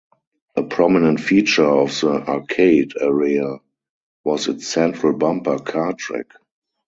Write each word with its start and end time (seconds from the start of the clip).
A 0.55 0.63
prominent 0.63 1.19
feature 1.19 1.63
of 1.63 1.89
the 2.01 2.09
arcade 2.27 2.93
area 2.99 3.57
was 4.23 4.47
its 4.47 4.65
central 4.65 5.15
bumper 5.15 5.59
car 5.59 5.93
track. 5.93 6.25